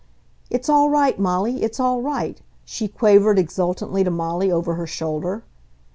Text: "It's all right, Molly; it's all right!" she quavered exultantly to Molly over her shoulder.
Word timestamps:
"It's 0.49 0.67
all 0.67 0.89
right, 0.89 1.19
Molly; 1.19 1.61
it's 1.61 1.79
all 1.79 2.01
right!" 2.01 2.41
she 2.65 2.87
quavered 2.87 3.37
exultantly 3.37 4.03
to 4.03 4.09
Molly 4.09 4.51
over 4.51 4.73
her 4.73 4.87
shoulder. 4.87 5.43